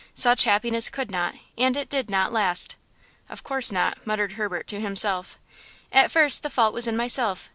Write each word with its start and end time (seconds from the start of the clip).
Such 0.15 0.45
happiness 0.45 0.89
could 0.89 1.11
not 1.11 1.35
and 1.59 1.77
it 1.77 1.87
did 1.87 2.09
not 2.09 2.33
last!" 2.33 2.75
"Of 3.29 3.43
course 3.43 3.71
not!" 3.71 3.99
muttered 4.07 4.31
Herbert 4.31 4.65
to 4.69 4.79
himself. 4.81 5.37
"At 5.91 6.09
first 6.09 6.41
the 6.41 6.49
fault 6.49 6.73
was 6.73 6.87
in 6.87 6.97
myself. 6.97 7.49